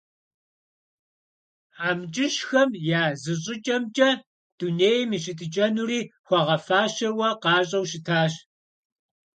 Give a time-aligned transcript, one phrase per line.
[1.87, 2.69] АмкӀыщхэм
[3.03, 4.09] я зыщӀыкӀэмкӀэ,
[4.57, 8.33] дунейм и щытыкӀэнури хуэгъэфэщауэ къащӀэу щытащ.